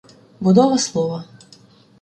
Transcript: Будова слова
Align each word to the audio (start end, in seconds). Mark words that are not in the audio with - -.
Будова 0.39 0.77
слова 0.81 1.25